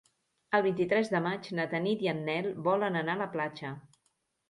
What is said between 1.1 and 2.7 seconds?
de maig na Tanit i en Nel